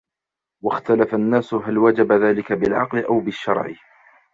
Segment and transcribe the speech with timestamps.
[0.63, 3.73] وَاخْتَلَفَ النَّاسُ هَلْ وَجَبَ ذَلِكَ بِالْعَقْلِ أَوْ بِالشَّرْعِ